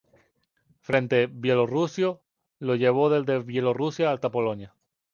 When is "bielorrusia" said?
3.45-4.11